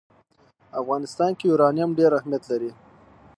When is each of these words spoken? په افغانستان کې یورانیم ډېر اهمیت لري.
په 0.69 0.73
افغانستان 0.81 1.31
کې 1.37 1.45
یورانیم 1.49 1.89
ډېر 1.99 2.11
اهمیت 2.15 2.43
لري. 2.51 2.71